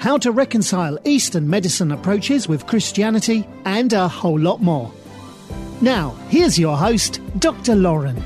[0.00, 4.90] how to reconcile Eastern medicine approaches with Christianity, and a whole lot more.
[5.82, 7.76] Now, here's your host, Dr.
[7.76, 8.16] Lauren.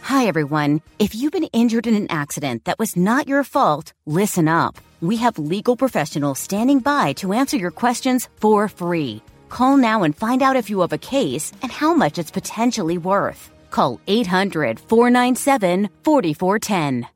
[0.00, 0.80] Hi, everyone.
[0.98, 4.78] If you've been injured in an accident that was not your fault, listen up.
[5.02, 9.20] We have legal professionals standing by to answer your questions for free.
[9.50, 12.96] Call now and find out if you have a case and how much it's potentially
[12.96, 13.50] worth.
[13.70, 17.15] Call 800 497 4410.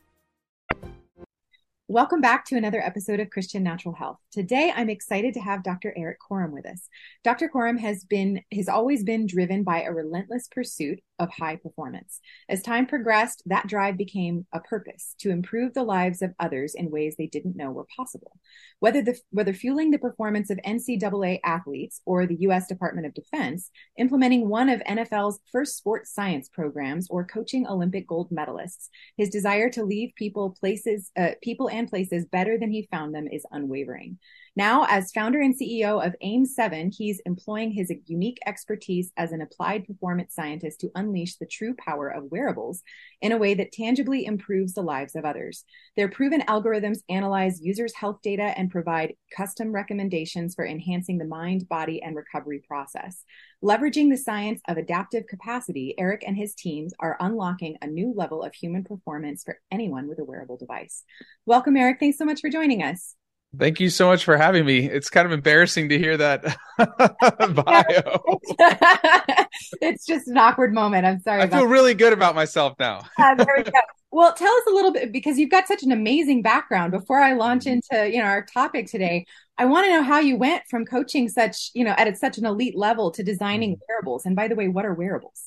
[1.91, 4.17] Welcome back to another episode of Christian Natural Health.
[4.31, 5.93] Today, I'm excited to have Dr.
[5.97, 6.87] Erik Korem with us.
[7.21, 7.49] Dr.
[7.53, 12.19] Korem has been has always been driven by a relentless pursuit of high performance.
[12.49, 16.89] As time progressed, that drive became a purpose to improve the lives of others in
[16.89, 18.39] ways they didn't know were possible.
[18.79, 22.67] Whether the whether fueling the performance of NCAA athletes or the U.S.
[22.67, 28.29] Department of Defense, implementing one of NFL's first sports science programs, or coaching Olympic gold
[28.31, 33.13] medalists, his desire to leave people places uh, people and places better than he found
[33.13, 34.17] them is unwavering.
[34.57, 39.85] Now, as founder and CEO of AIM7, he's employing his unique expertise as an applied
[39.85, 42.83] performance scientist to unleash the true power of wearables
[43.21, 45.63] in a way that tangibly improves the lives of others.
[45.95, 51.69] Their proven algorithms analyze users' health data and provide custom recommendations for enhancing the mind,
[51.69, 53.23] body, and recovery process.
[53.63, 58.43] Leveraging the science of adaptive capacity, Erik and his teams are unlocking a new level
[58.43, 61.03] of human performance for anyone with a wearable device.
[61.45, 61.99] Welcome, Erik.
[62.01, 63.15] Thanks so much for joining us.
[63.57, 64.89] Thank you so much for having me.
[64.89, 66.43] It's kind of embarrassing to hear that
[66.77, 68.21] bio.
[69.81, 71.05] it's just an awkward moment.
[71.05, 71.41] I'm sorry.
[71.41, 73.01] I feel really good about myself now.
[73.17, 73.71] uh, there we go.
[74.09, 76.91] Well, tell us a little bit because you've got such an amazing background.
[76.91, 77.93] Before I launch mm-hmm.
[77.93, 79.25] into you know our topic today,
[79.57, 82.45] I want to know how you went from coaching such you know at such an
[82.45, 83.83] elite level to designing mm-hmm.
[83.89, 84.25] wearables.
[84.25, 85.43] And by the way, what are wearables?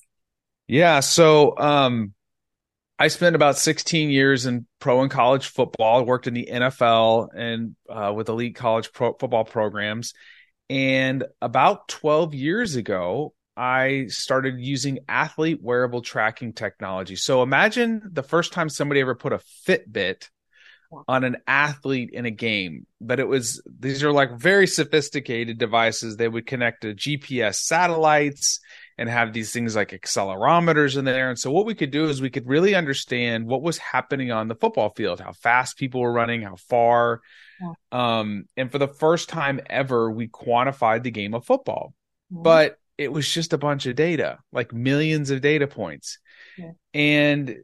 [0.66, 2.12] Yeah, so um,
[2.98, 6.00] I spent about 16 years in pro and college football.
[6.00, 10.14] I worked in the NFL and uh, with elite college pro- football programs.
[10.70, 17.16] And about 12 years ago, I started using athlete wearable tracking technology.
[17.16, 20.28] So imagine the first time somebody ever put a Fitbit
[21.08, 26.16] on an athlete in a game, but it was these are like very sophisticated devices.
[26.16, 28.60] They would connect to GPS satellites
[28.96, 31.28] and have these things like accelerometers in there.
[31.28, 34.48] And so what we could do is we could really understand what was happening on
[34.48, 37.20] the football field, how fast people were running, how far.
[37.60, 37.72] Yeah.
[37.90, 41.94] Um, and for the first time ever, we quantified the game of football.
[42.32, 42.42] Mm-hmm.
[42.42, 46.18] But it was just a bunch of data, like millions of data points.
[46.56, 46.72] Yeah.
[46.92, 47.56] And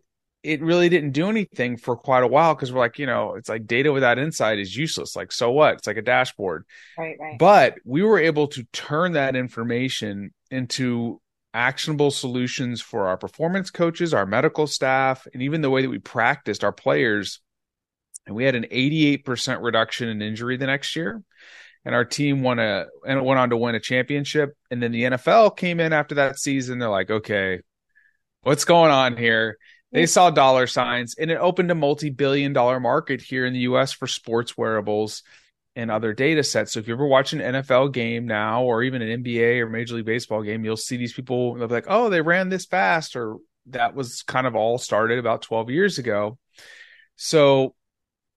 [0.42, 3.48] it really didn't do anything for quite a while because we're like, you know, it's
[3.48, 5.14] like data without insight is useless.
[5.14, 5.74] Like, so what?
[5.74, 6.64] It's like a dashboard.
[6.96, 7.38] Right, right.
[7.38, 11.20] But we were able to turn that information into
[11.52, 15.98] actionable solutions for our performance coaches, our medical staff, and even the way that we
[15.98, 17.40] practiced our players.
[18.26, 21.22] And we had an 88% reduction in injury the next year.
[21.84, 24.54] And our team won a and went on to win a championship.
[24.70, 26.78] And then the NFL came in after that season.
[26.78, 27.60] They're like, okay,
[28.42, 29.56] what's going on here?
[29.92, 33.92] They saw dollar signs and it opened a multi-billion dollar market here in the US
[33.92, 35.22] for sports wearables
[35.80, 36.72] and other data sets.
[36.72, 39.94] So if you ever watch an NFL game now or even an NBA or Major
[39.94, 43.16] League Baseball game, you'll see these people they'll be like, "Oh, they ran this fast,"
[43.16, 46.38] or that was kind of all started about 12 years ago.
[47.16, 47.74] So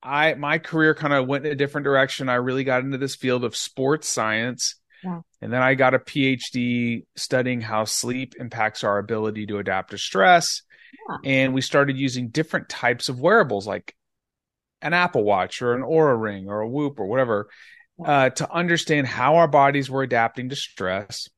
[0.02, 2.30] I my career kind of went in a different direction.
[2.30, 4.76] I really got into this field of sports science.
[5.04, 5.20] Yeah.
[5.42, 9.98] And then I got a PhD studying how sleep impacts our ability to adapt to
[9.98, 10.62] stress.
[11.10, 11.18] Yeah.
[11.26, 13.94] And we started using different types of wearables like
[14.84, 17.50] an Apple Watch or an Oura Ring or a Whoop or whatever
[18.04, 21.30] uh, to understand how our bodies were adapting to stress,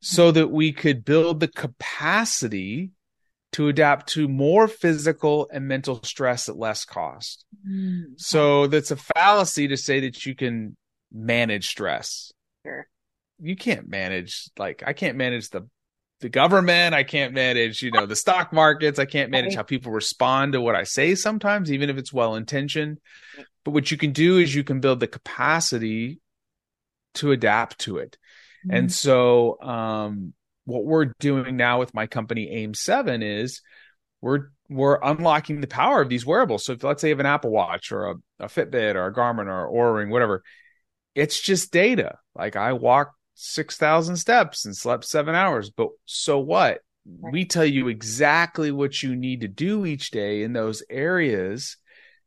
[0.00, 2.92] so that we could build the capacity
[3.52, 7.44] to adapt to more physical and mental stress at less cost.
[7.66, 8.12] Mm-hmm.
[8.16, 10.76] So that's a fallacy to say that you can
[11.12, 12.32] manage stress.
[12.64, 12.86] Sure.
[13.40, 15.68] You can't manage like I can't manage the
[16.20, 19.92] the government, I can't manage, you know, the stock markets, I can't manage how people
[19.92, 22.98] respond to what I say sometimes even if it's well intentioned.
[23.64, 26.20] But what you can do is you can build the capacity
[27.14, 28.16] to adapt to it.
[28.66, 28.76] Mm-hmm.
[28.76, 30.32] And so um
[30.66, 33.62] what we're doing now with my company aim 7 is
[34.20, 37.26] we're we're unlocking the power of these wearables so if let's say you have an
[37.26, 40.42] apple watch or a, a fitbit or a garmin or Oura ring whatever
[41.14, 46.80] it's just data like i walked 6000 steps and slept seven hours but so what
[47.04, 51.76] we tell you exactly what you need to do each day in those areas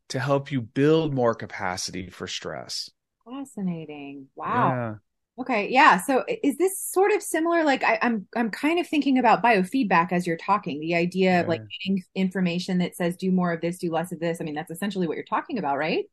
[0.08, 2.90] to help you build more capacity for stress
[3.26, 4.94] fascinating wow yeah.
[5.40, 5.98] Okay, yeah.
[5.98, 7.64] So is this sort of similar?
[7.64, 10.80] Like I, am I'm, I'm kind of thinking about biofeedback as you're talking.
[10.80, 11.40] The idea yeah.
[11.40, 14.38] of like getting information that says do more of this, do less of this.
[14.40, 16.04] I mean, that's essentially what you're talking about, right?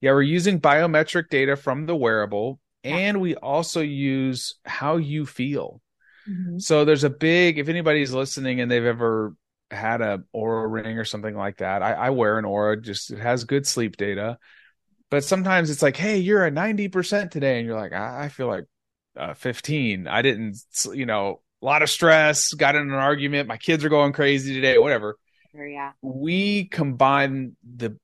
[0.00, 2.60] Yeah, we're using biometric data from the wearable.
[2.84, 5.80] And we also use how you feel.
[6.28, 6.58] Mm-hmm.
[6.58, 7.58] So there's a big.
[7.58, 9.34] If anybody's listening and they've ever
[9.70, 13.18] had a Oura ring or something like that, I, I wear an Oura, Just it
[13.18, 14.38] has good sleep data
[15.12, 17.58] but sometimes it's like, hey, you're a 90% today.
[17.58, 18.64] And you're like, I, I feel like
[19.14, 20.08] uh, 15.
[20.08, 20.56] I didn't,
[20.94, 23.46] you know, a lot of stress, got in an argument.
[23.46, 25.18] My kids are going crazy today, whatever.
[25.54, 25.92] Yeah.
[26.00, 27.98] We combine the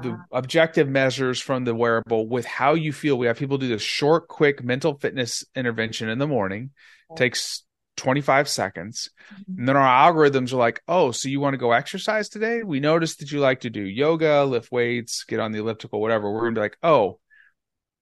[0.00, 3.18] the uh, objective measures from the wearable with how you feel.
[3.18, 6.70] We have people do this short, quick mental fitness intervention in the morning.
[7.10, 7.26] Okay.
[7.26, 7.64] Takes
[7.96, 9.10] 25 seconds.
[9.32, 9.58] Mm-hmm.
[9.58, 12.62] And then our algorithms are like, oh, so you want to go exercise today?
[12.62, 16.30] We noticed that you like to do yoga, lift weights, get on the elliptical, whatever.
[16.30, 17.18] We're going to be like, oh,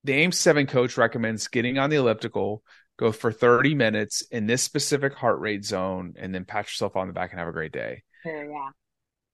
[0.04, 2.62] the AIM 7 coach recommends getting on the elliptical,
[2.98, 7.06] go for 30 minutes in this specific heart rate zone, and then pat yourself on
[7.06, 8.02] the back and have a great day.
[8.22, 8.70] Sure, yeah.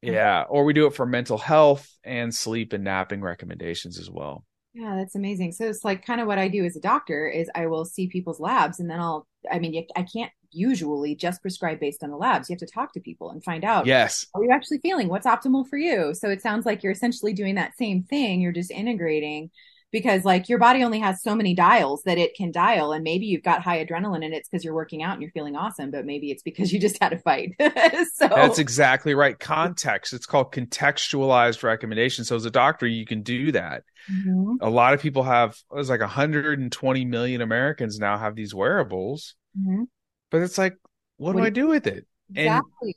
[0.02, 0.44] Yeah.
[0.48, 4.44] Or we do it for mental health and sleep and napping recommendations as well.
[4.74, 5.52] Yeah, that's amazing.
[5.52, 8.08] So it's like kind of what I do as a doctor is I will see
[8.08, 12.16] people's labs and then I'll I mean I can't usually just prescribe based on the
[12.16, 12.48] labs.
[12.48, 13.86] You have to talk to people and find out.
[13.86, 14.26] Yes.
[14.34, 16.14] Are you actually feeling what's optimal for you?
[16.14, 18.40] So it sounds like you're essentially doing that same thing.
[18.40, 19.50] You're just integrating
[19.92, 23.26] because like your body only has so many dials that it can dial and maybe
[23.26, 26.04] you've got high adrenaline and it's because you're working out and you're feeling awesome but
[26.04, 27.54] maybe it's because you just had a fight.
[28.16, 29.38] So that's exactly right.
[29.38, 30.12] Context.
[30.12, 32.24] It's called contextualized recommendation.
[32.24, 33.84] So as a doctor you can do that.
[34.10, 34.56] Mm-hmm.
[34.60, 39.34] a lot of people have it was like 120 million americans now have these wearables.
[39.58, 39.82] Mm-hmm.
[40.30, 40.76] but it's like
[41.16, 42.06] what, what do i do with it?
[42.30, 42.94] Exactly.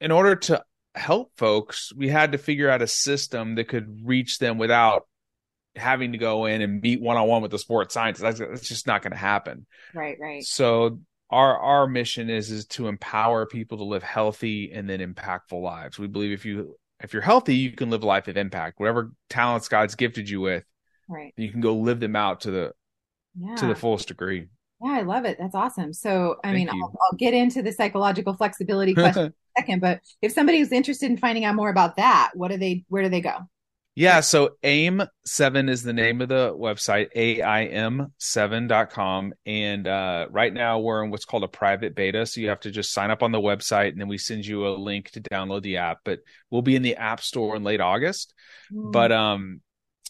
[0.00, 0.62] and in order to
[0.94, 5.04] help folks we had to figure out a system that could reach them without
[5.76, 8.22] having to go in and meet one on one with the sports scientist.
[8.22, 9.66] That's, that's just not going to happen.
[9.94, 10.42] Right, right.
[10.42, 11.00] So
[11.30, 15.98] our our mission is is to empower people to live healthy and then impactful lives.
[15.98, 18.78] We believe if you if you're healthy, you can live a life of impact.
[18.80, 20.64] Whatever talents God's gifted you with,
[21.08, 22.72] right, you can go live them out to the
[23.38, 23.54] yeah.
[23.56, 24.48] to the fullest degree.
[24.82, 25.36] Yeah, I love it.
[25.38, 25.92] That's awesome.
[25.92, 29.80] So, I Thank mean, I'll, I'll, get into the psychological flexibility question in a second,
[29.80, 32.84] but if somebody who's interested in finding out more about that, what do they?
[32.88, 33.36] Where do they go?
[33.96, 39.34] Yeah, so AIM7 is the name of the website, AIM7.com.
[39.44, 42.24] And uh, right now we're in what's called a private beta.
[42.24, 44.66] So you have to just sign up on the website and then we send you
[44.66, 45.98] a link to download the app.
[46.04, 46.20] But
[46.50, 48.32] we'll be in the App Store in late August.
[48.72, 48.90] Mm.
[48.90, 49.60] But um,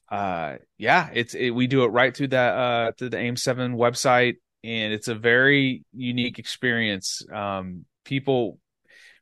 [0.09, 4.37] uh, yeah, it's it, we do it right through that uh, through the AIM7 website.
[4.63, 7.23] And it's a very unique experience.
[7.33, 8.60] Um, people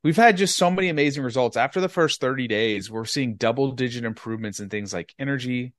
[0.02, 1.56] we've had just so many amazing results.
[1.56, 5.74] After the first 30 days, we're seeing double digit improvements in things like energy,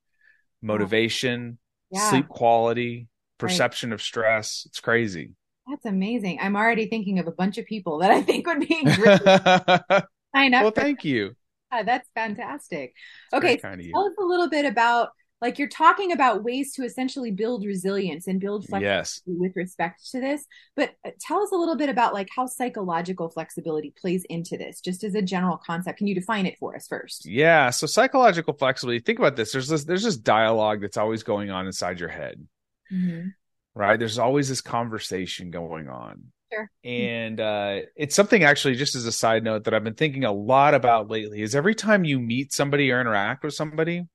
[0.62, 1.58] motivation,
[1.90, 2.10] yeah.
[2.10, 3.08] sleep quality,
[3.38, 3.94] perception right.
[3.94, 4.64] of stress.
[4.66, 5.32] It's crazy.
[5.68, 6.38] That's amazing.
[6.40, 9.20] I'm already thinking of a bunch of people that I think would be great.
[10.34, 10.62] sign up.
[10.62, 11.36] Well, thank you.
[11.72, 12.94] Yeah, that's fantastic.
[13.32, 15.10] okay, so tell us a little bit about
[15.40, 19.20] like you're talking about ways to essentially build resilience and build flexibility yes.
[19.26, 20.44] with respect to this
[20.76, 24.80] but uh, tell us a little bit about like how psychological flexibility plays into this
[24.80, 28.54] just as a general concept can you define it for us first yeah so psychological
[28.54, 32.08] flexibility think about this there's this there's this dialogue that's always going on inside your
[32.08, 32.46] head
[32.92, 33.28] mm-hmm.
[33.74, 36.68] right there's always this conversation going on Sure.
[36.82, 40.32] And uh, it's something actually, just as a side note, that I've been thinking a
[40.32, 41.42] lot about lately.
[41.42, 44.08] Is every time you meet somebody or interact with somebody,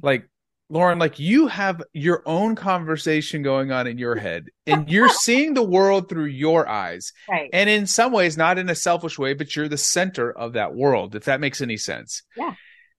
[0.00, 0.26] like
[0.70, 5.54] Lauren, like you have your own conversation going on in your head and you're seeing
[5.54, 7.12] the world through your eyes.
[7.28, 7.48] Right.
[7.52, 10.74] And in some ways, not in a selfish way, but you're the center of that
[10.74, 12.22] world, if that makes any sense.
[12.36, 12.54] Yeah.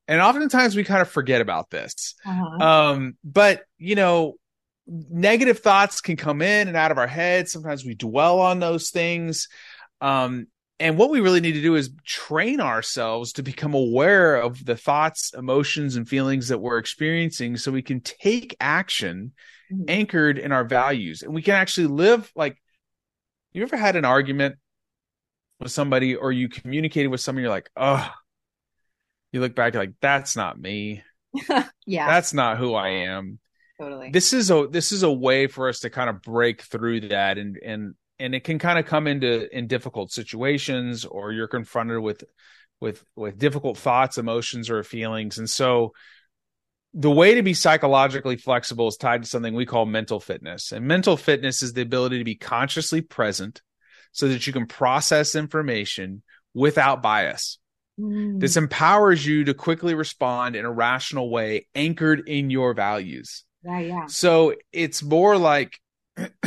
[0.07, 2.15] And oftentimes we kind of forget about this.
[2.25, 2.65] Uh-huh.
[2.65, 4.35] Um, but you know,
[4.87, 7.51] negative thoughts can come in and out of our heads.
[7.51, 9.47] Sometimes we dwell on those things.
[10.01, 10.47] Um,
[10.79, 14.77] and what we really need to do is train ourselves to become aware of the
[14.77, 19.33] thoughts, emotions, and feelings that we're experiencing so we can take action
[19.71, 19.83] mm-hmm.
[19.89, 21.21] anchored in our values.
[21.21, 22.61] And we can actually live like
[23.51, 24.55] you ever had an argument
[25.59, 28.09] with somebody or you communicated with somebody, you're like, oh,
[29.31, 31.03] you look back, you're like, that's not me.
[31.85, 32.07] yeah.
[32.07, 33.39] That's not who I am.
[33.79, 34.11] Totally.
[34.11, 37.37] This is a this is a way for us to kind of break through that
[37.37, 41.99] and and and it can kind of come into in difficult situations or you're confronted
[41.99, 42.23] with
[42.81, 45.37] with with difficult thoughts, emotions or feelings.
[45.37, 45.93] And so
[46.93, 50.71] the way to be psychologically flexible is tied to something we call mental fitness.
[50.71, 53.61] And mental fitness is the ability to be consciously present
[54.11, 56.23] so that you can process information
[56.53, 57.59] without bias.
[57.99, 58.39] Mm.
[58.39, 63.43] This empowers you to quickly respond in a rational way, anchored in your values.
[63.63, 64.05] Yeah, yeah.
[64.07, 65.79] So it's more like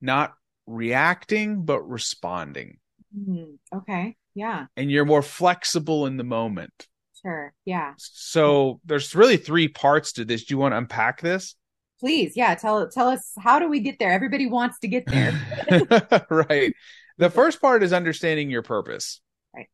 [0.00, 0.34] not
[0.66, 2.78] reacting, but responding.
[3.16, 3.58] Mm.
[3.74, 4.16] Okay.
[4.34, 4.66] Yeah.
[4.76, 6.86] And you're more flexible in the moment.
[7.22, 7.52] Sure.
[7.64, 7.94] Yeah.
[7.98, 10.44] So there's really three parts to this.
[10.44, 11.54] Do you want to unpack this?
[12.00, 12.36] Please.
[12.36, 12.54] Yeah.
[12.54, 14.10] Tell tell us how do we get there?
[14.10, 15.32] Everybody wants to get there.
[16.30, 16.74] right.
[17.18, 19.20] The first part is understanding your purpose.
[19.54, 19.68] Right.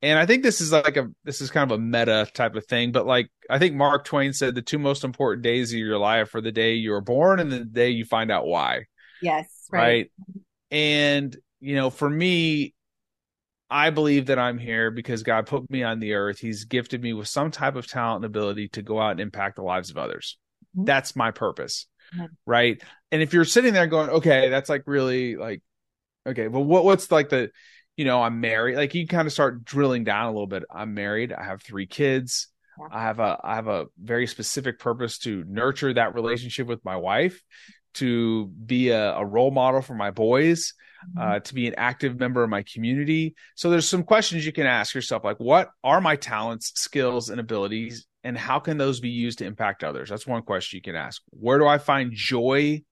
[0.00, 2.66] And I think this is like a this is kind of a meta type of
[2.66, 5.98] thing, but like I think Mark Twain said the two most important days of your
[5.98, 8.84] life are the day you were born and the day you find out why.
[9.20, 9.53] Yes.
[9.70, 9.80] Right.
[9.80, 10.10] right?
[10.70, 12.74] And you know, for me,
[13.70, 16.38] I believe that I'm here because God put me on the earth.
[16.38, 19.56] He's gifted me with some type of talent and ability to go out and impact
[19.56, 20.38] the lives of others.
[20.76, 20.84] Mm-hmm.
[20.84, 21.86] That's my purpose.
[22.14, 22.26] Mm-hmm.
[22.46, 22.82] Right.
[23.10, 25.62] And if you're sitting there going, okay, that's like really like,
[26.26, 27.50] okay, well, what, what's like the,
[27.96, 28.76] you know, I'm married.
[28.76, 30.64] Like you kind of start drilling down a little bit.
[30.70, 31.32] I'm married.
[31.32, 32.48] I have three kids.
[32.90, 36.96] I have a, I have a very specific purpose to nurture that relationship with my
[36.96, 37.40] wife,
[37.94, 40.74] to be a, a role model for my boys
[41.18, 41.42] uh, mm-hmm.
[41.42, 43.34] to be an active member of my community.
[43.54, 47.40] So there's some questions you can ask yourself, like what are my talents, skills, and
[47.40, 50.08] abilities, and how can those be used to impact others?
[50.08, 51.22] That's one question you can ask.
[51.30, 52.82] Where do I find joy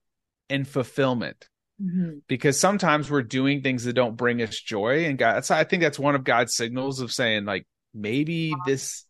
[0.51, 1.49] and fulfillment?
[1.83, 2.19] Mm-hmm.
[2.29, 5.99] Because sometimes we're doing things that don't bring us joy, and God, I think that's
[5.99, 9.05] one of God's signals of saying, like, maybe this,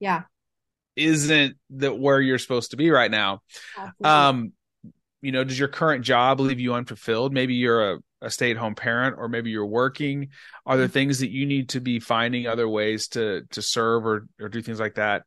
[0.00, 0.22] yeah,
[0.94, 3.40] isn't that where you're supposed to be right now.
[3.76, 4.08] Absolutely.
[4.08, 4.52] Um,
[5.26, 7.32] you know, does your current job leave you unfulfilled?
[7.32, 10.28] Maybe you're a a stay at home parent or maybe you're working
[10.64, 10.92] are there mm-hmm.
[10.92, 14.62] things that you need to be finding other ways to to serve or or do
[14.62, 15.24] things like that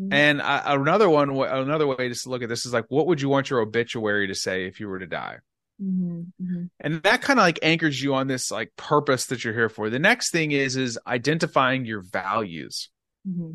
[0.00, 0.12] mm-hmm.
[0.12, 3.50] and another one another way to look at this is like what would you want
[3.50, 5.36] your obituary to say if you were to die
[5.80, 6.22] mm-hmm.
[6.42, 6.64] mm-hmm.
[6.80, 9.88] and that kind of like anchors you on this like purpose that you're here for
[9.88, 12.90] the next thing is is identifying your values
[13.26, 13.52] mm-hmm.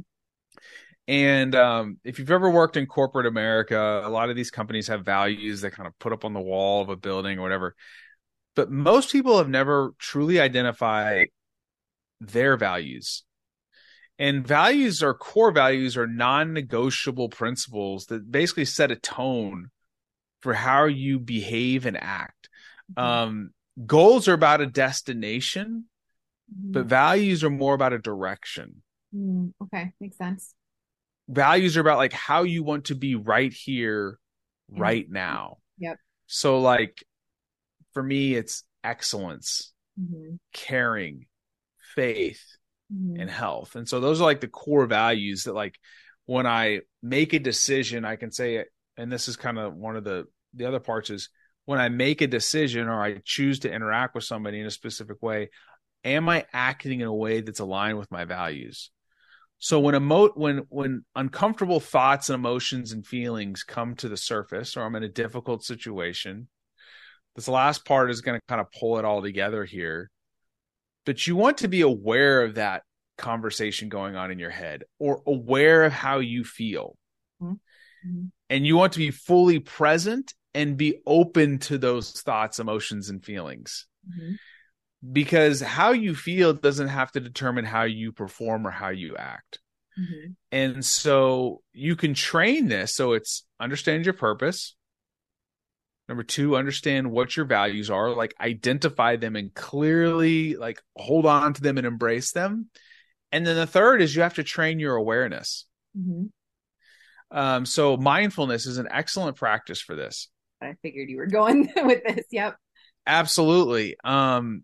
[1.09, 5.03] And um, if you've ever worked in corporate America, a lot of these companies have
[5.03, 7.75] values that kind of put up on the wall of a building or whatever
[8.59, 11.29] but most people have never truly identified
[12.19, 13.23] their values.
[14.17, 19.69] And values or core values are non negotiable principles that basically set a tone
[20.41, 22.49] for how you behave and act.
[22.91, 23.01] Mm-hmm.
[23.01, 23.49] Um,
[23.85, 25.85] goals are about a destination,
[26.53, 26.73] mm-hmm.
[26.73, 28.83] but values are more about a direction.
[29.15, 30.53] Mm, okay, makes sense.
[31.29, 34.19] Values are about like how you want to be right here,
[34.71, 34.81] mm-hmm.
[34.81, 35.57] right now.
[35.77, 35.97] Yep.
[36.27, 37.03] So, like,
[37.93, 40.35] for me, it's excellence, mm-hmm.
[40.53, 41.27] caring,
[41.95, 42.43] faith,
[42.93, 43.19] mm-hmm.
[43.19, 43.75] and health.
[43.75, 45.79] And so those are like the core values that like
[46.25, 48.65] when I make a decision, I can say,
[48.97, 51.29] and this is kind of one of the the other parts is
[51.65, 55.21] when I make a decision or I choose to interact with somebody in a specific
[55.21, 55.49] way,
[56.03, 58.89] am I acting in a way that's aligned with my values?
[59.59, 64.77] So when emo- when when uncomfortable thoughts and emotions and feelings come to the surface
[64.77, 66.47] or I'm in a difficult situation,
[67.35, 70.09] this last part is going to kind of pull it all together here.
[71.05, 72.83] But you want to be aware of that
[73.17, 76.95] conversation going on in your head or aware of how you feel.
[77.41, 78.25] Mm-hmm.
[78.49, 83.23] And you want to be fully present and be open to those thoughts, emotions, and
[83.23, 83.87] feelings.
[84.09, 84.35] Mm-hmm.
[85.11, 89.59] Because how you feel doesn't have to determine how you perform or how you act.
[89.97, 90.31] Mm-hmm.
[90.51, 92.95] And so you can train this.
[92.95, 94.75] So it's understand your purpose,
[96.09, 101.53] Number two, understand what your values are, like identify them and clearly like hold on
[101.53, 102.69] to them and embrace them.
[103.31, 105.67] And then the third is you have to train your awareness.
[105.95, 107.37] Mm-hmm.
[107.37, 110.29] Um, so mindfulness is an excellent practice for this.
[110.63, 112.25] I figured you were going with this.
[112.31, 112.55] Yep.
[113.05, 113.95] Absolutely.
[114.03, 114.63] Um,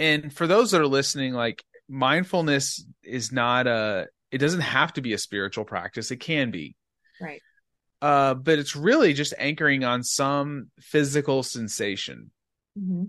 [0.00, 5.00] and for those that are listening, like mindfulness is not a, it doesn't have to
[5.00, 6.10] be a spiritual practice.
[6.10, 6.74] It can be.
[7.20, 7.42] Right
[8.02, 12.30] uh, but it's really just anchoring on some physical sensation.
[12.78, 13.04] Mm-hmm.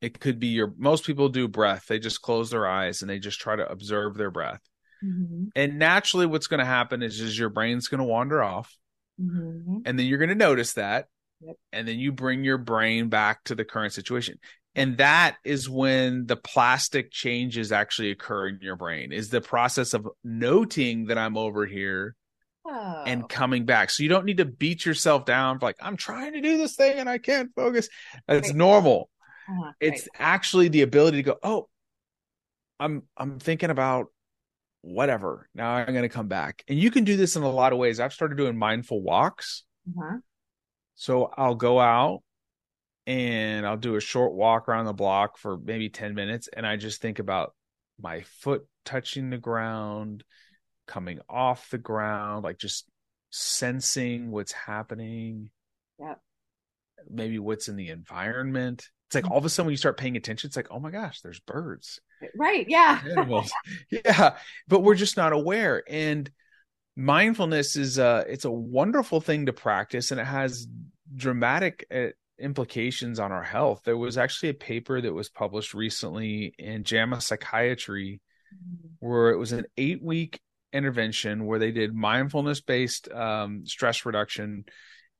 [0.00, 1.86] It could be your most people do breath.
[1.88, 4.60] They just close their eyes and they just try to observe their breath.
[5.04, 5.48] Mm-hmm.
[5.54, 8.74] And naturally, what's going to happen is, is your brain's going to wander off,
[9.20, 9.82] Mm-hmm.
[9.84, 11.06] and then you're going to notice that,
[11.40, 11.56] Yep.
[11.72, 14.38] and then you bring your brain back to the current situation.
[14.76, 19.12] And that is when the plastic changes actually occur in your brain.
[19.12, 22.16] Is the process of noting that I'm over here
[22.66, 23.02] Oh.
[23.06, 23.90] and coming back.
[23.90, 26.76] So you don't need to beat yourself down for like I'm trying to do this
[26.76, 27.88] thing and I can't focus.
[28.26, 28.56] it's Right.
[28.56, 29.10] normal.
[29.48, 30.08] Uh-huh, It's right.
[30.18, 31.68] actually the ability to go, "Oh,
[32.80, 34.06] I'm I'm thinking about
[34.80, 35.48] whatever.
[35.54, 37.78] Now I'm going to come back." And you can do this in a lot of
[37.78, 38.00] ways.
[38.00, 39.64] I've started doing mindful walks.
[39.86, 40.16] Uh-huh.
[40.94, 42.22] So I'll go out
[43.06, 46.76] and I'll do a short walk around the block for maybe 10 minutes and I
[46.76, 47.54] just think about
[48.00, 50.24] my foot touching the ground,
[50.86, 52.86] coming off the ground, like just
[53.30, 55.50] sensing what's happening.
[55.98, 56.20] Yep.
[57.10, 58.88] Maybe what's in the environment.
[59.08, 60.90] It's like all of a sudden when you start paying attention, it's like, oh my
[60.90, 62.00] gosh, there's birds,
[62.36, 62.66] Right.
[62.68, 63.02] Yeah.
[63.10, 63.52] animals.
[63.90, 64.36] yeah.
[64.66, 65.82] But we're just not aware.
[65.88, 66.30] And
[66.96, 70.68] mindfulness is uh it's a wonderful thing to practice and it has
[71.16, 72.06] dramatic uh,
[72.38, 73.82] implications on our health.
[73.84, 78.20] There was actually a paper that was published recently in JAMA Psychiatry
[79.00, 80.40] where it was an eight week
[80.72, 84.64] intervention where they did mindfulness based um, stress reduction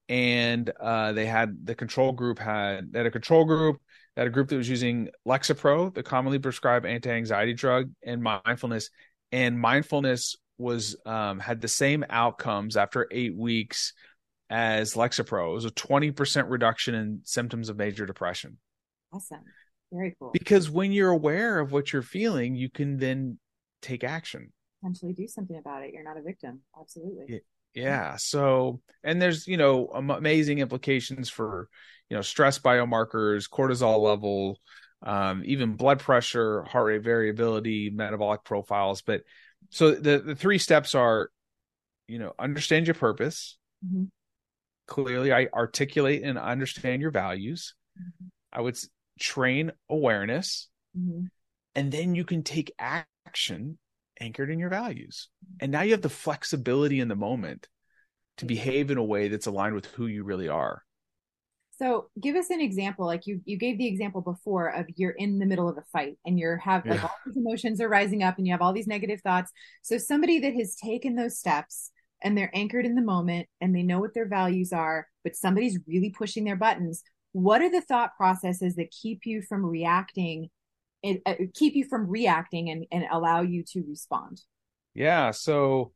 [0.09, 3.81] and uh, they had the control group had had a control group
[4.17, 8.91] had a group that was using lexapro the commonly prescribed anti-anxiety drug and mindfulness
[9.33, 13.93] and mindfulness was um, had the same outcomes after eight weeks
[14.51, 18.59] as lexapro it was a 20% reduction in symptoms of major depression
[19.13, 19.41] Awesome.
[19.93, 20.31] Very cool.
[20.33, 23.39] because when you're aware of what you're feeling you can then
[23.83, 25.95] take action Potentially do something about it.
[25.95, 26.61] You're not a victim.
[26.79, 27.25] Absolutely.
[27.29, 27.39] Yeah.
[27.75, 31.69] yeah so and there's you know amazing implications for
[32.11, 34.61] you know stress biomarkers cortisol level
[35.03, 39.23] um, even blood pressure heart rate variability metabolic profiles but
[39.71, 41.31] so the the three steps are
[42.07, 44.09] you know understand your purpose Mhm.
[44.87, 48.31] Clearly i articulate and understand your values Mhm.
[48.53, 48.79] i would
[49.19, 51.31] train awareness Mhm.
[51.75, 53.79] and then you can take action
[54.21, 55.29] anchored in your values
[55.61, 57.69] and now you have the flexibility in the moment
[58.37, 60.83] to behave in a way that's aligned with who you really are
[61.77, 63.05] So give us an example.
[63.05, 66.17] Like you, you gave the example before of you're in the middle of a fight
[66.25, 67.09] and you're have like Yeah.
[67.09, 69.51] all these emotions are rising up and you have all these negative thoughts.
[69.83, 71.91] So somebody that has taken those steps
[72.25, 75.79] and they're anchored in the moment and they know what their values are, but somebody's
[75.87, 77.03] really pushing their buttons.
[77.33, 80.49] What are the thought processes that keep you from reacting
[81.05, 84.41] and uh, keep you from reacting and, and allow you to respond?
[84.95, 85.93] yeah so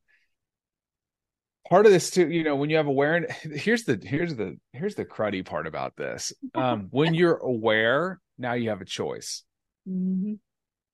[1.69, 4.95] part of this too you know when you have awareness here's the here's the here's
[4.97, 9.45] the cruddy part about this um when you're aware now you have a choice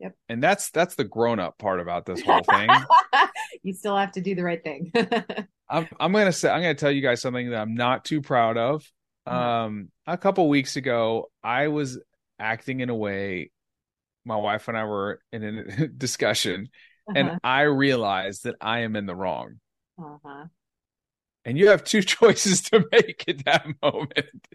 [0.01, 2.71] hmm and that's that's the grown up part about this whole thing
[3.63, 4.93] you still have to do the right thing.
[5.69, 8.57] I'm I'm gonna say I'm gonna tell you guys something that I'm not too proud
[8.59, 8.85] of.
[9.27, 9.37] Uh-huh.
[9.37, 11.99] Um, a couple weeks ago, I was
[12.39, 13.51] acting in a way.
[14.27, 16.69] My wife and I were in a discussion,
[17.15, 19.61] and I realized that I am in the wrong.
[19.99, 20.47] uh-huh.
[21.47, 24.47] And you have two choices to make at that moment.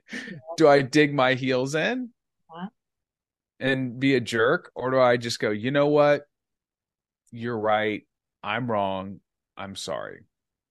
[0.58, 2.19] Do I dig my heels in Uh-huh.
[3.60, 6.24] And be a jerk, or do I just go, you know what?
[7.32, 8.04] You're right.
[8.44, 9.20] I'm wrong.
[9.58, 10.22] I'm sorry.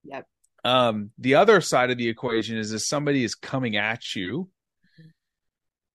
[0.04, 0.26] Yep.
[0.64, 4.48] Um, the other side of the equation is if somebody is coming at you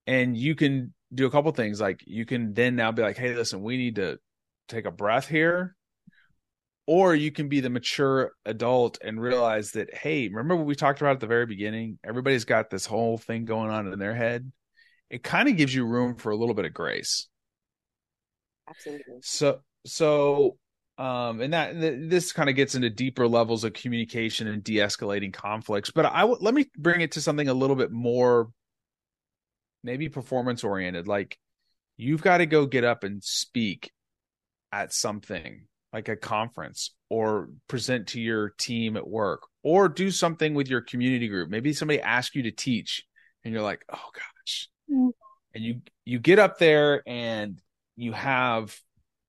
[0.08, 3.36] and you can do a couple things like you can then now be like, hey,
[3.36, 4.19] listen, we need to
[4.67, 5.75] take a breath here.
[6.86, 10.99] Or you can be the mature adult and realize that, hey, remember what we talked
[10.99, 11.97] about at the very beginning?
[12.03, 14.51] Everybody's got this whole thing going on in their head.
[15.13, 17.28] It kind of gives you room for a little bit of grace.
[18.67, 19.19] Absolutely.
[19.21, 20.58] So, so,
[20.97, 25.32] um, and that th- this kind of gets into deeper levels of communication and de-escalating
[25.32, 25.91] conflicts.
[25.91, 28.49] But I w- let me bring it to something a little bit more,
[29.84, 31.08] maybe performance oriented.
[31.08, 31.38] Like
[31.95, 33.91] you've got to go get up and speak
[34.71, 40.56] at something like a conference or present to your team at work or do something
[40.56, 41.52] with your community group.
[41.52, 43.04] Maybe somebody asks you to teach
[43.43, 44.69] and you're like, oh gosh.
[44.93, 45.12] Mm.
[45.56, 47.62] And you you get up there and
[47.95, 48.77] you have,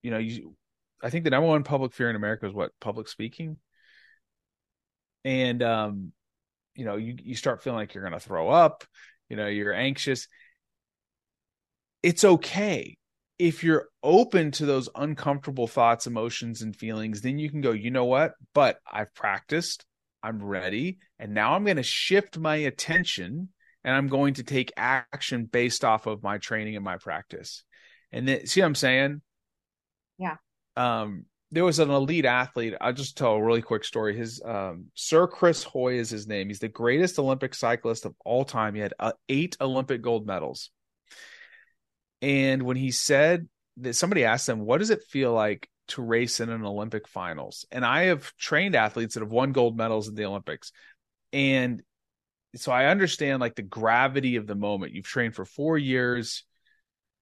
[0.02, 0.54] you know, you
[1.02, 3.56] I think the number one public fear in America is what public speaking.
[5.24, 6.12] And um,
[6.74, 8.84] you know, you you start feeling like you're gonna throw up,
[9.28, 10.28] you know, you're anxious.
[12.02, 12.96] It's okay
[13.38, 17.90] if you're open to those uncomfortable thoughts, emotions, and feelings, then you can go, you
[17.90, 18.34] know what?
[18.54, 19.84] But I've practiced,
[20.22, 23.48] I'm ready, And now I'm going to shift my attention
[23.84, 27.64] and I'm going to take action based off of my training and my practice.
[28.10, 29.22] And then, see what I'm saying?
[30.18, 30.36] Yeah.
[30.76, 32.74] Um, there was an elite athlete.
[32.80, 34.16] I'll just tell a really quick story.
[34.16, 36.48] His um, Sir Chris Hoy is his name.
[36.48, 38.74] He's the greatest Olympic cyclist of all time.
[38.74, 40.70] He had uh, eight Olympic gold medals.
[42.22, 46.40] And when he said that somebody asked him, What does it feel like to race
[46.40, 47.66] in an Olympic finals?
[47.70, 50.72] And I have trained athletes that have won gold medals in the Olympics.
[51.32, 51.82] And
[52.56, 54.92] so I understand like the gravity of the moment.
[54.92, 56.44] You've trained for four years.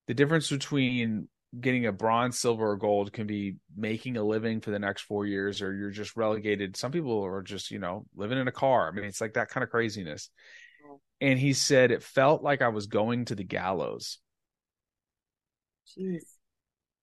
[0.07, 4.71] The difference between getting a bronze, silver, or gold can be making a living for
[4.71, 6.77] the next four years, or you're just relegated.
[6.77, 8.89] Some people are just, you know, living in a car.
[8.89, 10.31] I mean, it's like that kind of craziness.
[11.21, 14.19] And he said it felt like I was going to the gallows.
[15.97, 16.25] Jeez.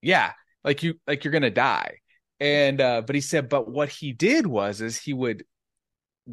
[0.02, 1.98] Yeah, like you, like you're gonna die.
[2.40, 5.44] And uh, but he said, but what he did was, is he would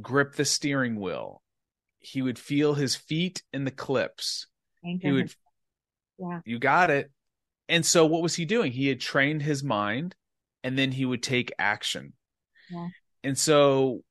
[0.01, 1.43] grip the steering wheel.
[2.07, 4.47] He would feel his feet in the clips.
[4.83, 5.35] He would,
[6.19, 7.11] yeah, you got it.
[7.69, 8.71] And so what was he doing?
[8.71, 10.15] He had trained his mind
[10.63, 12.13] and then he would take action.
[12.71, 12.89] Yeah.
[13.25, 14.05] And so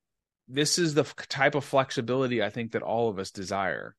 [0.50, 3.96] this is the type of flexibility I think that all of us desire.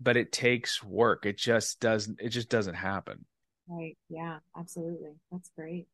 [0.00, 1.26] But it takes work.
[1.26, 3.24] It just doesn't it just doesn't happen.
[3.66, 3.96] Right.
[4.08, 5.14] Yeah, absolutely.
[5.32, 5.86] That's great.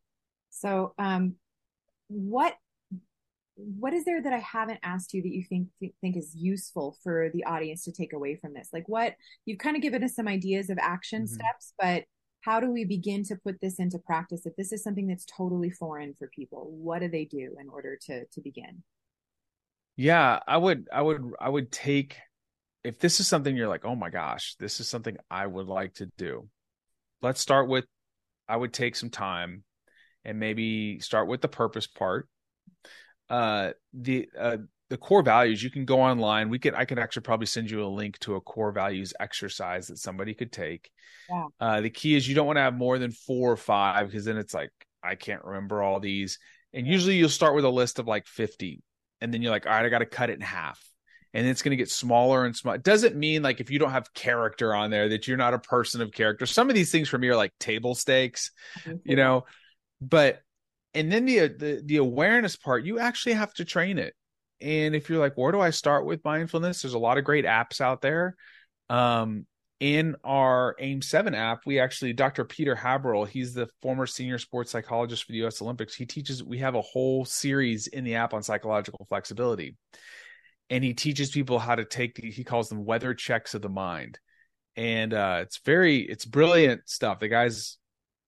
[0.50, 1.36] So, um
[2.08, 2.54] what
[3.78, 5.68] what is there that I haven't asked you that you think
[6.00, 8.68] think is useful for the audience to take away from this?
[8.72, 11.34] Like what you've kind of given us some ideas of action mm-hmm.
[11.34, 12.04] steps, but
[12.42, 15.70] how do we begin to put this into practice if this is something that's totally
[15.70, 18.82] foreign for people what do they do in order to to begin
[19.96, 22.16] yeah i would i would i would take
[22.82, 25.94] if this is something you're like oh my gosh this is something i would like
[25.94, 26.48] to do
[27.22, 27.84] let's start with
[28.48, 29.62] i would take some time
[30.24, 32.28] and maybe start with the purpose part
[33.30, 34.56] uh the uh
[34.88, 37.84] the core values you can go online we can i can actually probably send you
[37.84, 40.90] a link to a core values exercise that somebody could take
[41.28, 41.46] yeah.
[41.60, 44.24] uh, the key is you don't want to have more than four or five because
[44.24, 44.70] then it's like
[45.02, 46.38] i can't remember all these
[46.72, 48.82] and usually you'll start with a list of like 50
[49.20, 50.80] and then you're like all right i got to cut it in half
[51.32, 52.76] and it's going to get smaller and smaller.
[52.76, 55.58] It doesn't mean like if you don't have character on there that you're not a
[55.58, 56.46] person of character.
[56.46, 58.96] Some of these things for me are like table stakes, mm-hmm.
[59.04, 59.44] you know.
[60.00, 60.40] But
[60.94, 64.14] and then the, the the awareness part, you actually have to train it.
[64.60, 66.82] And if you're like, where do I start with mindfulness?
[66.82, 68.36] There's a lot of great apps out there.
[68.88, 69.46] Um,
[69.80, 72.44] in our AIM 7 app, we actually, Dr.
[72.44, 75.94] Peter Haberl, he's the former senior sports psychologist for the US Olympics.
[75.94, 79.76] He teaches, we have a whole series in the app on psychological flexibility.
[80.68, 84.18] And he teaches people how to take, he calls them weather checks of the mind.
[84.76, 87.18] And uh, it's very, it's brilliant stuff.
[87.18, 87.78] The guy's,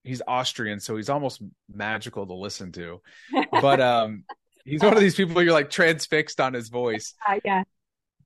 [0.05, 3.01] he's Austrian, so he's almost magical to listen to.
[3.53, 4.25] But um,
[4.65, 7.15] He's one of these people you're like transfixed on his voice.
[7.29, 7.63] Uh, yeah.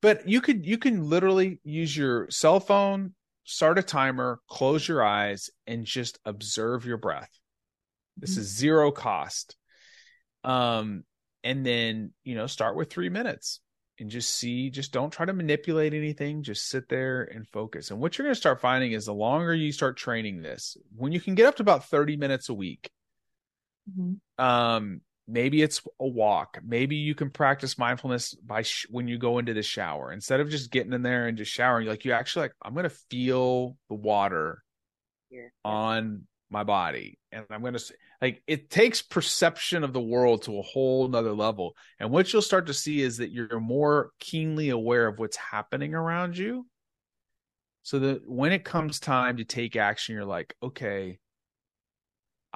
[0.00, 5.02] But you could you can literally use your cell phone, start a timer, close your
[5.04, 7.30] eyes, and just observe your breath.
[8.16, 8.40] This mm-hmm.
[8.40, 9.56] is zero cost.
[10.44, 11.04] Um,
[11.42, 13.60] and then you know, start with three minutes
[13.98, 16.42] and just see, just don't try to manipulate anything.
[16.42, 17.90] Just sit there and focus.
[17.90, 21.20] And what you're gonna start finding is the longer you start training this, when you
[21.20, 22.90] can get up to about 30 minutes a week,
[23.90, 24.44] mm-hmm.
[24.44, 29.38] um, maybe it's a walk maybe you can practice mindfulness by sh- when you go
[29.38, 32.42] into the shower instead of just getting in there and just showering like you actually
[32.42, 34.62] like i'm going to feel the water
[35.30, 35.48] yeah.
[35.64, 40.58] on my body and i'm going to like it takes perception of the world to
[40.58, 44.70] a whole nother level and what you'll start to see is that you're more keenly
[44.70, 46.66] aware of what's happening around you
[47.82, 51.18] so that when it comes time to take action you're like okay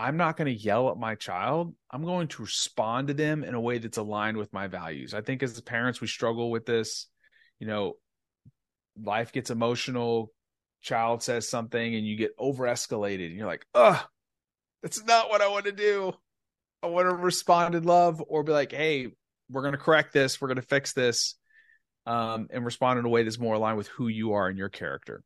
[0.00, 1.74] I'm not going to yell at my child.
[1.90, 5.12] I'm going to respond to them in a way that's aligned with my values.
[5.12, 7.06] I think as parents, we struggle with this.
[7.58, 7.94] You know,
[9.02, 10.32] life gets emotional,
[10.80, 13.26] child says something, and you get over escalated.
[13.26, 13.98] And you're like, ugh,
[14.82, 16.12] that's not what I want to do.
[16.82, 19.08] I want to respond in love or be like, hey,
[19.50, 20.40] we're going to correct this.
[20.40, 21.36] We're going to fix this.
[22.06, 24.70] Um, and respond in a way that's more aligned with who you are and your
[24.70, 25.22] character.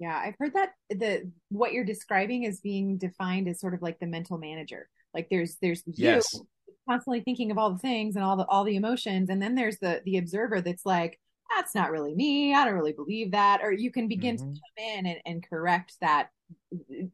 [0.00, 4.00] Yeah, I've heard that the what you're describing is being defined as sort of like
[4.00, 4.88] the mental manager.
[5.14, 6.26] Like there's there's yes.
[6.34, 6.46] you
[6.88, 9.78] constantly thinking of all the things and all the all the emotions, and then there's
[9.78, 11.20] the the observer that's like,
[11.54, 12.54] that's not really me.
[12.54, 13.60] I don't really believe that.
[13.62, 14.52] Or you can begin mm-hmm.
[14.52, 16.30] to come in and, and correct that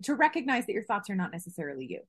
[0.03, 2.01] to recognize that your thoughts are not necessarily you,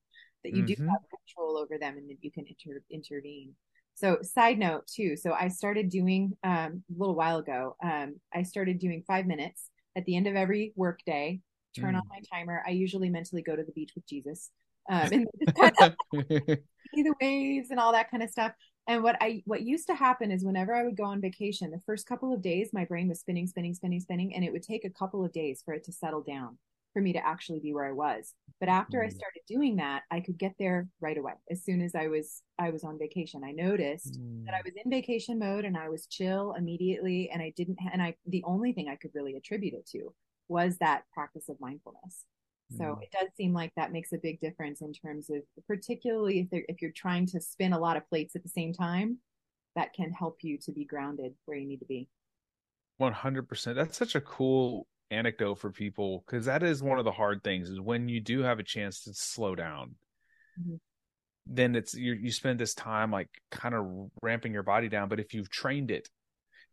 [0.43, 0.83] that you mm-hmm.
[0.83, 3.53] do have control over them and that you can inter- intervene.
[3.95, 5.15] So side note too.
[5.15, 7.75] So I started doing um, a little while ago.
[7.83, 11.39] Um, I started doing five minutes at the end of every workday,
[11.77, 11.97] turn mm.
[11.97, 12.63] on my timer.
[12.67, 14.49] I usually mentally go to the beach with Jesus.
[14.89, 15.95] Um, and kind of
[16.93, 18.53] see the waves and all that kind of stuff.
[18.87, 21.81] And what I what used to happen is whenever I would go on vacation, the
[21.85, 24.83] first couple of days my brain was spinning, spinning, spinning, spinning, and it would take
[24.83, 26.57] a couple of days for it to settle down
[26.91, 28.33] for me to actually be where I was.
[28.59, 29.05] But after mm.
[29.05, 31.33] I started doing that, I could get there right away.
[31.49, 34.45] As soon as I was I was on vacation, I noticed mm.
[34.45, 34.65] that I mm.
[34.65, 38.43] was in vacation mode and I was chill immediately and I didn't and I the
[38.45, 40.13] only thing I could really attribute it to
[40.47, 42.25] was that practice of mindfulness.
[42.71, 43.03] So mm.
[43.03, 46.81] it does seem like that makes a big difference in terms of particularly if if
[46.81, 49.17] you're trying to spin a lot of plates at the same time,
[49.75, 52.07] that can help you to be grounded where you need to be.
[53.01, 53.75] 100%.
[53.75, 57.69] That's such a cool anecdote for people because that is one of the hard things
[57.69, 59.95] is when you do have a chance to slow down
[60.59, 60.75] mm-hmm.
[61.45, 63.85] then it's you you spend this time like kind of
[64.21, 66.09] ramping your body down but if you've trained it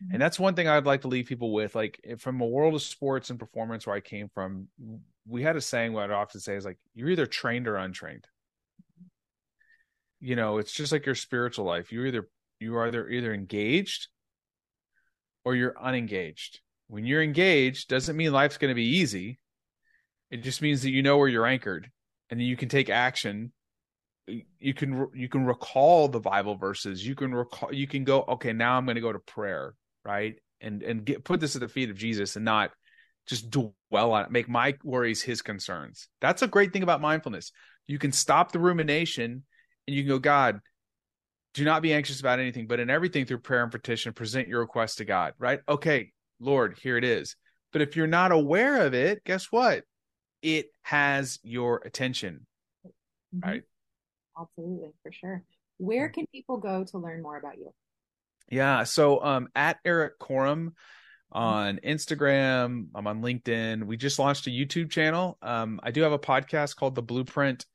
[0.03, 0.15] mm-hmm.
[0.15, 2.83] and that's one thing i'd like to leave people with like from a world of
[2.83, 4.69] sports and performance where i came from
[5.27, 8.27] we had a saying what i'd often say is like you're either trained or untrained.
[10.21, 11.93] You know it's just like your spiritual life.
[11.93, 12.29] You're either
[12.59, 14.09] you are either either engaged
[15.45, 16.61] or you're unengaged.
[16.89, 19.39] When you're engaged doesn't mean life's going to be easy.
[20.31, 21.91] It just means that you know where you're anchored
[22.29, 23.53] and you can take action.
[24.27, 27.07] You can you can recall the bible verses.
[27.07, 30.37] You can recall you can go okay now i'm going to go to prayer right?
[30.61, 32.71] And and get put this at the feet of jesus and not
[33.27, 37.53] just dwell on it make my worries his concerns that's a great thing about mindfulness
[37.87, 39.45] you can stop the rumination
[39.87, 40.61] and you can go god
[41.55, 44.61] do not be anxious about anything but in everything through prayer and petition present your
[44.61, 47.37] request to god right okay Lord, here it is.
[47.73, 49.85] But if you're not aware of it, guess what?
[50.43, 52.47] It has your attention.
[53.35, 53.49] Mm-hmm.
[53.49, 53.63] Right.
[54.41, 55.45] Absolutely, for sure.
[55.77, 57.73] Where can people go to learn more about you?
[58.51, 58.85] Yeah.
[58.85, 60.73] So um at Erik Korem
[61.33, 63.85] on Instagram, I'm on LinkedIn.
[63.85, 65.39] We just launched a YouTube channel.
[65.43, 67.67] Um, I do have a podcast called The Blueprint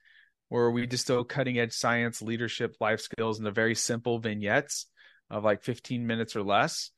[0.49, 4.87] where we distill cutting edge science, leadership, life skills into very simple vignettes
[5.29, 6.91] of like 15 minutes or less.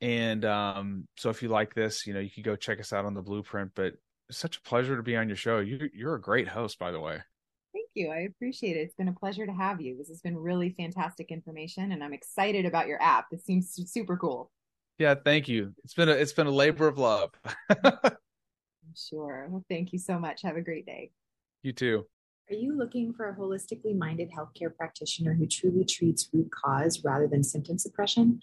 [0.00, 3.04] And um, so if you like this, you know, you can go check us out
[3.04, 3.72] on the blueprint.
[3.74, 3.94] But
[4.28, 5.58] it's such a pleasure to be on your show.
[5.58, 7.18] You, you're a great host, by the way.
[7.72, 8.10] Thank you.
[8.10, 8.80] I appreciate it.
[8.80, 9.96] It's been a pleasure to have you.
[9.96, 13.26] This has been really fantastic information, and I'm excited about your app.
[13.30, 14.50] This seems super cool.
[15.00, 15.72] Yeah, thank you.
[15.82, 17.30] It's been a it's been a labor of love.
[18.94, 19.46] sure.
[19.48, 20.42] Well, thank you so much.
[20.42, 21.10] Have a great day.
[21.62, 22.04] You too.
[22.50, 27.26] Are you looking for a holistically minded healthcare practitioner who truly treats root cause rather
[27.26, 28.42] than symptom suppression?